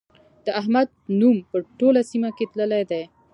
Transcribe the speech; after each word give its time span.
د 0.45 0.47
احمد 0.59 0.89
نوم 1.19 1.37
په 1.49 1.57
ټوله 1.79 2.01
سيمه 2.11 2.29
کې 2.37 2.45
تللی 2.51 2.83
دی. 2.91 3.03